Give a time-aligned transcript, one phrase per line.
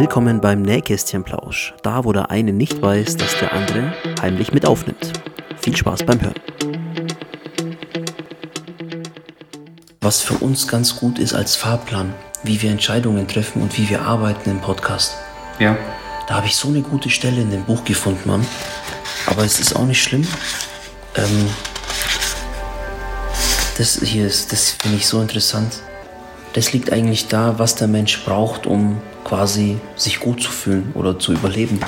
[0.00, 3.92] Willkommen beim Nähkästchenplausch, da wo der eine nicht weiß, dass der andere
[4.22, 5.12] heimlich mit aufnimmt.
[5.60, 6.34] Viel Spaß beim Hören.
[10.00, 14.00] Was für uns ganz gut ist als Fahrplan, wie wir Entscheidungen treffen und wie wir
[14.00, 15.18] arbeiten im Podcast.
[15.58, 15.76] Ja.
[16.26, 18.46] Da habe ich so eine gute Stelle in dem Buch gefunden, Mann.
[19.26, 20.26] Aber es ist auch nicht schlimm.
[21.14, 21.50] Ähm,
[23.76, 25.82] das hier ist, das finde ich so interessant.
[26.54, 31.16] Das liegt eigentlich da, was der Mensch braucht, um quasi sich gut zu fühlen oder
[31.16, 31.78] zu überleben.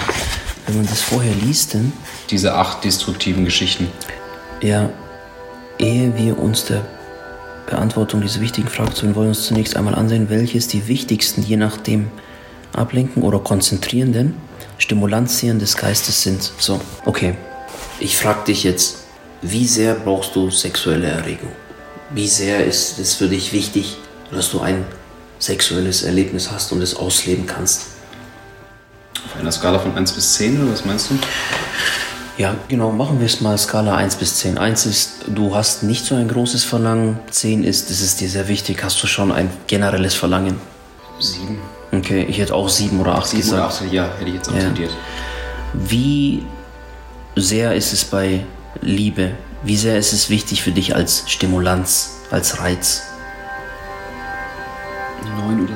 [0.65, 1.93] Wenn man das vorher liest, dann,
[2.31, 3.89] Diese acht destruktiven Geschichten.
[4.63, 4.91] ja,
[5.81, 6.83] ehe wir uns der
[7.67, 11.57] Beantwortung dieser wichtigen Frage zu wollen wir uns zunächst einmal ansehen, welches die wichtigsten, je
[11.57, 12.13] nachdem,
[12.73, 14.35] ablenken oder konzentrierenden,
[14.79, 16.53] Stimulanzien des Geistes sind.
[16.59, 17.35] So, okay.
[17.99, 18.99] Ich frage dich jetzt,
[19.43, 21.51] wie sehr brauchst du sexuelle Erregung?
[22.11, 23.97] Wie sehr ist es für dich wichtig,
[24.31, 24.85] dass du ein
[25.43, 27.87] sexuelles Erlebnis hast und es ausleben kannst?
[29.27, 31.15] Auf einer Skala von 1 bis 10, oder was meinst du?
[32.39, 34.57] Ja, genau, machen wir es mal Skala 1 bis 10.
[34.57, 37.19] 1 ist, du hast nicht so ein großes Verlangen.
[37.31, 40.61] 10 ist, das ist dir sehr wichtig, hast du schon ein generelles Verlangen.
[41.21, 41.59] 7.
[41.93, 43.83] Okay, ich hätte auch 7 oder 8 7 oder gesagt.
[43.83, 44.61] 8, ja, hätte ich jetzt auch Ja.
[44.61, 44.91] tendiert.
[45.75, 46.45] Wie
[47.37, 48.45] sehr ist es bei
[48.81, 49.33] Liebe?
[49.63, 53.03] Wie sehr ist es wichtig für dich als Stimulanz, als Reiz?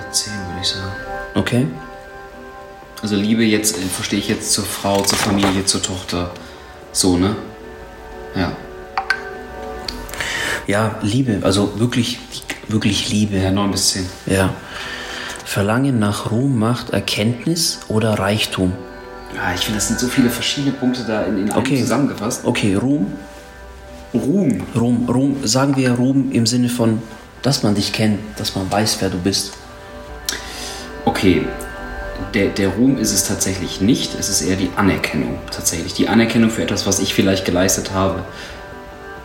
[0.06, 0.92] 9 oder 10, würde ich sagen.
[1.34, 1.66] Okay?
[3.02, 6.30] Also Liebe jetzt, äh, verstehe ich jetzt zur Frau, zur Familie, zur Tochter.
[6.92, 7.36] So, ne?
[8.34, 8.52] Ja.
[10.66, 12.18] Ja, Liebe, also wirklich,
[12.68, 13.36] wirklich Liebe.
[13.36, 14.06] Ja, 9 bis 10.
[14.26, 14.50] Ja.
[15.44, 18.72] Verlangen nach Ruhm, Macht, Erkenntnis oder Reichtum?
[19.34, 21.80] Ja, ich finde, das sind so viele verschiedene Punkte da in, in einem Okay.
[21.80, 22.44] zusammengefasst.
[22.44, 23.12] Okay, Ruhm.
[24.14, 24.62] Ruhm.
[24.74, 27.02] Ruhm, Ruhm, sagen wir Ruhm im Sinne von,
[27.42, 29.52] dass man dich kennt, dass man weiß, wer du bist.
[31.06, 31.46] Okay,
[32.34, 35.94] der, der Ruhm ist es tatsächlich nicht, es ist eher die Anerkennung tatsächlich.
[35.94, 38.24] Die Anerkennung für etwas, was ich vielleicht geleistet habe.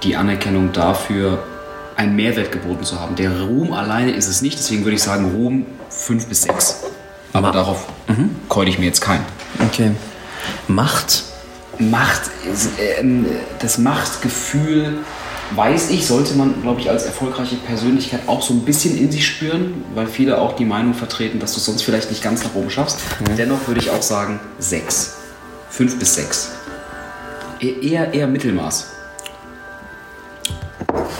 [0.03, 1.43] Die Anerkennung dafür,
[1.95, 3.15] einen Mehrwert geboten zu haben.
[3.15, 6.83] Der Ruhm alleine ist es nicht, deswegen würde ich sagen Ruhm 5 bis 6.
[7.33, 7.87] Aber Ma- darauf
[8.47, 9.25] keule ich mir jetzt keinen.
[9.67, 9.91] Okay.
[10.67, 11.23] Macht.
[11.79, 12.21] Macht,
[12.51, 13.25] ist, ähm,
[13.59, 14.99] das Machtgefühl,
[15.55, 19.25] weiß ich, sollte man, glaube ich, als erfolgreiche Persönlichkeit auch so ein bisschen in sich
[19.27, 22.55] spüren, weil viele auch die Meinung vertreten, dass du es sonst vielleicht nicht ganz nach
[22.55, 22.99] oben schaffst.
[23.37, 25.15] Dennoch würde ich auch sagen, sechs.
[25.69, 26.51] Fünf bis sechs.
[27.59, 28.87] E eher, eher Mittelmaß.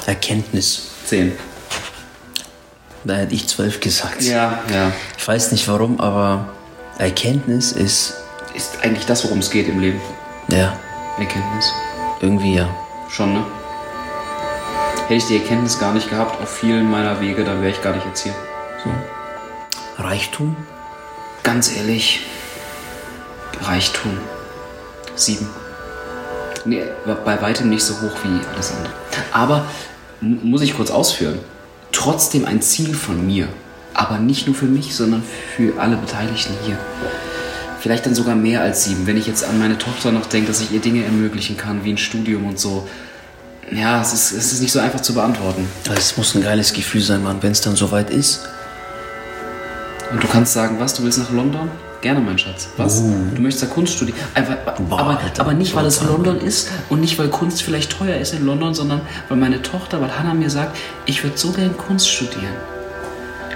[0.06, 0.88] Erkenntnis.
[1.06, 1.34] Zehn.
[3.04, 4.22] Da hätte ich zwölf gesagt.
[4.22, 4.92] Ja, ja.
[5.18, 6.50] Ich weiß nicht warum, aber
[6.98, 8.14] Erkenntnis ist,
[8.54, 10.00] Ist eigentlich das, worum es geht im Leben.
[10.50, 10.78] ja,
[11.18, 11.72] Erkenntnis.
[12.22, 12.70] irgendwie ja.
[13.10, 13.44] Schon, ne?
[15.12, 17.94] Hätte ich die Erkenntnis gar nicht gehabt auf vielen meiner Wege, dann wäre ich gar
[17.94, 18.34] nicht jetzt hier.
[19.98, 20.56] Reichtum?
[21.44, 22.22] Ganz ehrlich,
[23.62, 24.18] Reichtum.
[25.16, 25.50] Sieben.
[26.64, 26.84] Nee,
[27.26, 28.94] bei weitem nicht so hoch wie alles andere.
[29.34, 29.66] Aber
[30.22, 31.40] muss ich kurz ausführen.
[31.92, 33.50] Trotzdem ein Ziel von mir.
[33.94, 35.24] Aber nicht nur für mich, sondern
[35.58, 36.78] für alle Beteiligten hier.
[37.82, 39.06] Vielleicht dann sogar mehr als sieben.
[39.08, 41.92] Wenn ich jetzt an meine Tochter noch denke, dass ich ihr Dinge ermöglichen kann, wie
[41.92, 42.88] ein Studium und so.
[43.72, 45.68] Ja, es ist, es ist nicht so einfach zu beantworten.
[45.96, 48.42] Es muss ein geiles Gefühl sein, Mann, wenn es dann soweit ist.
[50.12, 51.72] Und du kannst sagen, was, du willst nach London?
[52.02, 52.68] Gerne, mein Schatz.
[52.78, 53.02] Was?
[53.02, 54.18] Du möchtest da Kunst studieren.
[54.34, 54.58] Einfach,
[54.90, 58.18] Boah, aber, Alter, aber nicht, weil es London ist und nicht, weil Kunst vielleicht teuer
[58.18, 61.78] ist in London, sondern weil meine Tochter, weil Hannah mir sagt, ich würde so gern
[61.78, 62.56] Kunst studieren.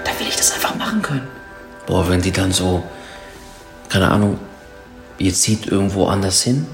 [0.04, 1.26] Da will ich das einfach machen können.
[1.86, 2.84] Boah, wenn die dann so,
[3.88, 4.38] keine Ahnung,
[5.18, 6.66] ihr zieht irgendwo anders hin,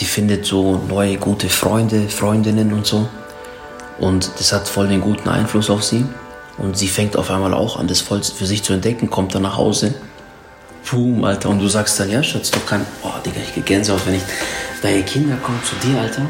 [0.00, 3.06] die findet so neue gute Freunde, Freundinnen und so.
[3.98, 6.06] Und das hat voll den guten Einfluss auf sie.
[6.56, 9.42] Und sie fängt auf einmal auch an, das voll für sich zu entdecken, kommt dann
[9.42, 9.94] nach Hause.
[10.90, 11.50] Boom, Alter.
[11.50, 14.22] Und du sagst dann, ja, Schatz, du kannst, oh, Digga, ich krieg Gänsehaut, wenn ich,
[14.82, 16.26] deine Kinder kommen zu dir, Alter,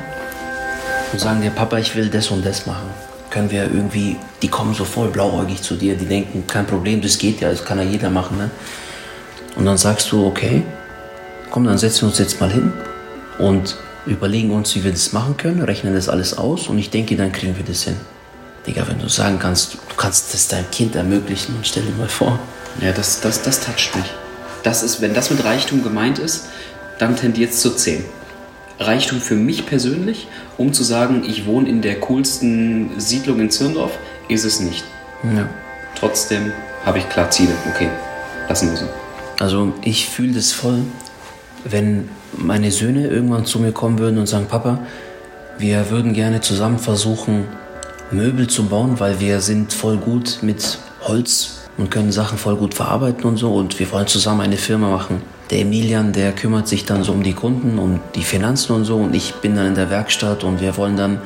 [1.13, 2.91] und sagen dir, Papa, ich will das und das machen.
[3.31, 7.17] Können wir irgendwie, die kommen so voll blauäugig zu dir, die denken, kein Problem, das
[7.17, 8.51] geht ja, das kann ja jeder machen, ne?
[9.57, 10.65] Und dann sagst du, okay,
[11.51, 12.73] komm, dann setzen wir uns jetzt mal hin
[13.41, 13.77] und
[14.07, 17.33] überlegen uns, wie wir das machen können, rechnen das alles aus und ich denke, dann
[17.33, 17.97] kriegen wir das hin.
[18.67, 22.39] Digga, wenn du sagen kannst, du kannst das deinem Kind ermöglichen, stell dir mal vor.
[22.81, 24.07] Ja, das, das, das toucht mich.
[24.63, 26.47] Das ist, wenn das mit Reichtum gemeint ist,
[26.99, 28.05] dann tendiert es zu 10.
[28.79, 33.93] Reichtum für mich persönlich, um zu sagen, ich wohne in der coolsten Siedlung in Zirndorf,
[34.29, 34.85] ist es nicht.
[35.23, 35.49] Ja.
[35.99, 36.53] Trotzdem
[36.85, 37.53] habe ich klar Ziele.
[37.75, 37.89] Okay,
[38.49, 38.87] lassen wir so.
[39.39, 40.83] Also ich fühle das voll,
[41.65, 44.81] wenn meine Söhne irgendwann zu mir kommen würden und sagen, Papa,
[45.59, 47.47] wir würden gerne zusammen versuchen,
[48.11, 52.75] Möbel zu bauen, weil wir sind voll gut mit Holz und können Sachen voll gut
[52.75, 53.55] verarbeiten und so.
[53.55, 55.23] Und wir wollen zusammen eine Firma machen.
[55.51, 58.97] Der Emilian, der kümmert sich dann so um die Kunden, um die Finanzen und so.
[58.97, 61.21] Und ich bin dann in der Werkstatt und wir wollen dann,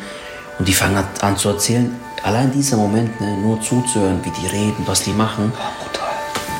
[0.58, 1.94] und die fangen an zu erzählen.
[2.22, 5.52] Allein dieser Moment, ne, nur zuzuhören, wie die reden, was die machen.
[5.54, 6.08] Oh, brutal.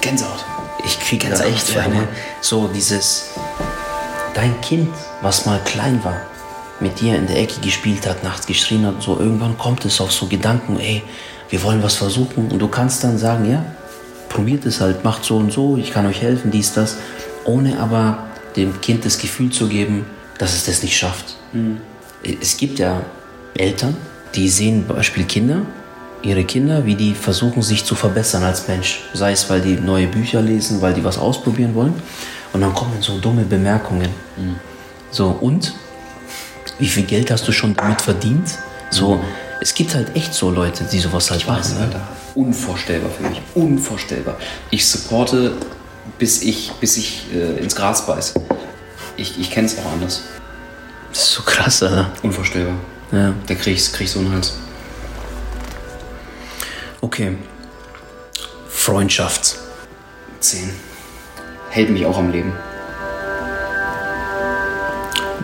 [0.01, 0.45] Gänsehaut.
[0.85, 2.09] Ich kriege da Gänsehaut, echt ja, eine, Mann.
[2.43, 3.31] so dieses,
[4.35, 4.91] dein Kind,
[5.23, 6.21] was mal klein war,
[6.81, 10.13] mit dir in der Ecke gespielt hat, nachts geschrien hat, so irgendwann kommt es auf
[10.13, 11.03] so Gedanken, ey,
[11.51, 13.65] wir wollen was versuchen und du kannst dann sagen, ja,
[14.29, 16.97] probiert es halt, macht so und so, ich kann euch helfen, dies, das,
[17.45, 18.25] ohne aber
[18.57, 20.07] dem Kind das Gefühl zu geben,
[20.39, 21.37] dass es das nicht schafft.
[22.23, 23.03] Es gibt ja
[23.57, 23.97] Eltern,
[24.35, 25.63] die sehen Beispiel Kinder,
[26.23, 29.01] ihre Kinder, wie die versuchen, sich zu verbessern als Mensch.
[29.13, 31.95] Sei es, weil die neue Bücher lesen, weil die was ausprobieren wollen.
[32.55, 34.09] Und dann kommen so dumme Bemerkungen.
[35.11, 35.75] So, und
[36.79, 38.49] wie viel Geld hast du schon damit verdient?
[38.91, 39.21] So,
[39.61, 41.75] es gibt halt echt so Leute, die sowas halt machen.
[41.75, 41.81] Ne?
[41.81, 42.09] Alter.
[42.37, 43.43] Unvorstellbar für mich.
[43.55, 44.37] Unvorstellbar.
[44.71, 45.57] Ich supporte,
[46.17, 48.35] bis ich, bis ich äh, ins Gras beiß.
[49.17, 50.23] Ich, ich kenne es auch anders.
[51.11, 52.13] Das ist so krass, Alter.
[52.23, 52.75] Unvorstellbar.
[53.11, 53.35] Ja.
[53.49, 54.55] Da krieg ich, krieg ich so einen Hals.
[57.01, 57.37] Okay.
[58.69, 59.57] Freundschaft.
[60.39, 60.94] Zehn.
[61.75, 62.53] Hält mich auch am Leben.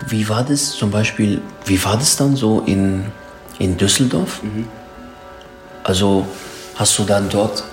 [0.07, 3.03] Wie war das zum Beispiel, wie war das dann so in,
[3.59, 4.39] in Düsseldorf?
[5.83, 6.25] Also
[6.75, 7.65] hast du dann dort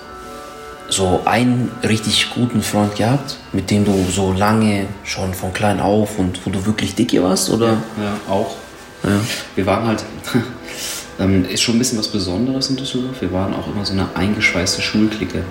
[0.88, 6.19] so einen richtig guten Freund gehabt, mit dem du so lange schon von klein auf
[6.19, 7.50] und wo du wirklich dicke warst?
[7.50, 7.75] Oder?
[7.96, 8.56] Ja, auch.
[9.05, 9.20] Ja.
[9.55, 10.05] Wir waren halt,
[11.20, 13.20] ähm, ist schon ein bisschen was Besonderes in Düsseldorf.
[13.20, 15.44] Wir waren auch immer so eine eingeschweißte Schulklicke.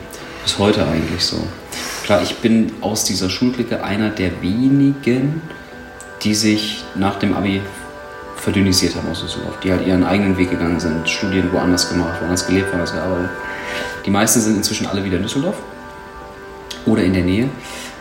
[0.43, 1.37] Bis heute eigentlich so.
[2.07, 5.41] Klar, ich bin aus dieser Schulklicke einer der wenigen,
[6.23, 7.61] die sich nach dem Abi
[8.37, 9.59] verdünnisiert haben aus Düsseldorf.
[9.59, 13.29] Die halt ihren eigenen Weg gegangen sind, Studien woanders gemacht, woanders gelebt, woanders gearbeitet.
[14.05, 15.57] Die meisten sind inzwischen alle wieder in Düsseldorf
[16.85, 17.49] oder in der Nähe.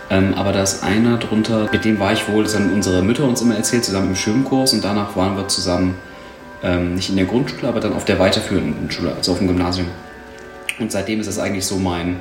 [0.08, 3.24] Ähm, aber da ist einer drunter, mit dem war ich wohl, das haben unsere Mütter
[3.24, 5.96] uns immer erzählt, zusammen im Schwimmkurs und danach waren wir zusammen,
[6.62, 9.88] ähm, nicht in der Grundschule, aber dann auf der weiterführenden Schule, also auf dem Gymnasium.
[10.78, 12.18] Und seitdem ist das eigentlich so mein,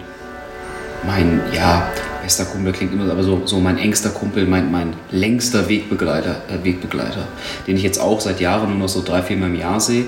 [1.06, 1.88] mein, ja,
[2.24, 6.42] bester Kumpel klingt immer so, aber so, so mein engster Kumpel, mein, mein längster Wegbegleiter,
[6.50, 7.28] äh, Wegbegleiter,
[7.68, 10.06] den ich jetzt auch seit Jahren nur noch so drei, vier Mal im Jahr sehe.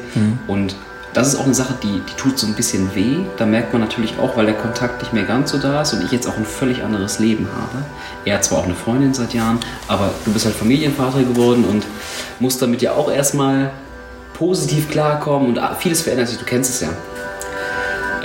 [0.47, 0.75] Und
[1.13, 3.17] das ist auch eine Sache, die, die tut so ein bisschen weh.
[3.37, 6.03] Da merkt man natürlich auch, weil der Kontakt nicht mehr ganz so da ist und
[6.03, 7.83] ich jetzt auch ein völlig anderes Leben habe.
[8.25, 11.85] Er hat zwar auch eine Freundin seit Jahren, aber du bist halt Familienvater geworden und
[12.39, 13.71] musst damit ja auch erstmal
[14.33, 16.89] positiv klarkommen und vieles verändert sich, du kennst es ja.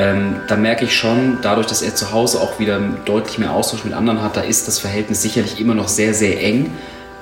[0.03, 3.85] Ähm, da merke ich schon, dadurch, dass er zu Hause auch wieder deutlich mehr Austausch
[3.85, 6.73] mit anderen hat, da ist das Verhältnis sicherlich immer noch sehr, sehr eng.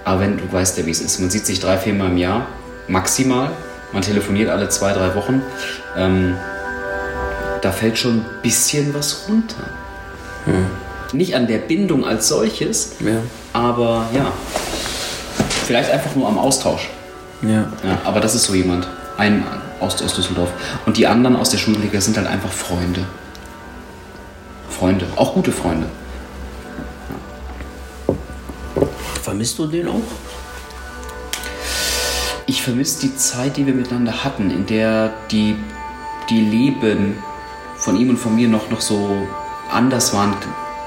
[0.05, 2.17] Aber wenn du weißt ja, wie es ist, man sieht sich drei, vier Mal im
[2.17, 2.47] Jahr,
[2.89, 3.51] maximal.
[3.93, 5.43] Man telefoniert alle zwei, drei Wochen.
[5.95, 6.37] Ähm,
[7.61, 9.65] da fällt schon ein bisschen was runter.
[11.13, 13.19] Nicht an der Bindung als solches, Ja.
[13.53, 14.33] aber ja,
[15.67, 16.89] vielleicht einfach nur am Austausch.
[17.43, 17.71] Ja.
[17.85, 18.89] Ja, aber das ist so jemand.
[19.19, 19.45] Ein
[19.81, 20.51] aus, aus Düsseldorf.
[20.87, 23.07] Und die anderen aus der Schulliga sind halt einfach Freunde.
[24.69, 25.07] Freunde.
[25.17, 25.87] Auch gute Freunde.
[29.23, 30.01] Vermisst du den auch?
[32.47, 35.57] Ich vermisse die Zeit, die wir miteinander hatten, in der die,
[36.29, 37.23] die Leben
[37.77, 39.29] von ihm und von mir noch, noch so
[39.71, 40.35] anders waren,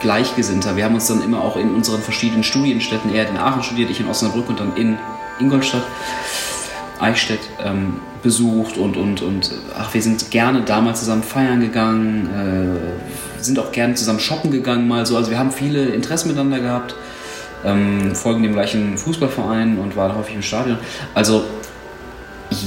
[0.01, 0.75] gleichgesinnter.
[0.75, 3.89] Wir haben uns dann immer auch in unseren verschiedenen Studienstätten, er hat in Aachen studiert,
[3.89, 4.97] ich in Osnabrück und dann in
[5.39, 5.83] Ingolstadt,
[7.03, 12.29] Eichstätt ähm, besucht und, und, und ach, wir sind gerne damals zusammen feiern gegangen,
[13.39, 15.17] äh, sind auch gerne zusammen shoppen gegangen mal so.
[15.17, 16.95] Also wir haben viele Interessen miteinander gehabt,
[17.65, 20.77] ähm, folgen dem gleichen Fußballverein und waren häufig im Stadion.
[21.13, 21.43] Also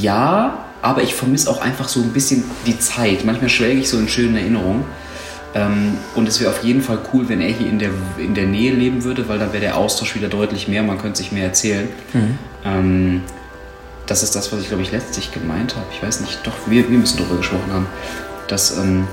[0.00, 3.25] ja, aber ich vermisse auch einfach so ein bisschen die Zeit.
[3.25, 4.85] Manchmal schwelge ich so in schönen Erinnerungen.
[5.55, 8.47] Ähm, und es wäre auf jeden Fall cool, wenn er hier in der, in der
[8.47, 11.45] Nähe leben würde, weil dann wäre der Austausch wieder deutlich mehr, man könnte sich mehr
[11.45, 11.88] erzählen.
[12.64, 13.23] Ähm,
[14.07, 15.87] das ist das, was ich glaube ich letztlich gemeint habe.
[15.93, 17.87] Ich weiß nicht, doch, wir, wir müssen darüber gesprochen haben,
[18.49, 19.09] dass ähm,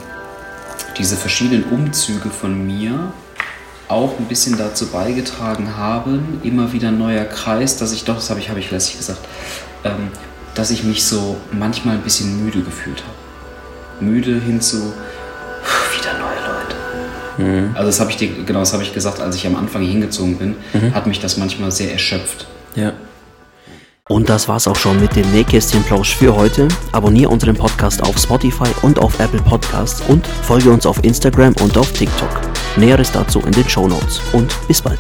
[0.97, 3.11] diese verschiedenen Umzüge von mir
[3.87, 8.29] auch ein bisschen dazu beigetragen haben, immer wieder ein neuer Kreis, dass ich doch, das
[8.29, 9.19] habe ich, habe ich letztlich gesagt,
[9.83, 10.09] ähm,
[10.55, 14.05] dass ich mich so manchmal ein bisschen müde gefühlt habe.
[14.05, 16.75] Müde hin zu wieder neue Leute.
[17.75, 19.91] Also das habe ich dir, genau, das habe ich gesagt, als ich am Anfang hier
[19.91, 20.55] hingezogen bin,
[20.93, 22.45] hat mich das manchmal sehr erschöpft.
[22.75, 22.93] Ja.
[24.09, 26.67] Und das war's auch schon mit dem Nähkästchenplausch für heute.
[26.91, 31.77] Abonniere unseren Podcast auf Spotify und auf Apple Podcasts und folge uns auf Instagram und
[31.77, 32.41] auf TikTok.
[32.75, 34.19] Näheres dazu in den Show Notes.
[34.33, 34.99] Und bis bald.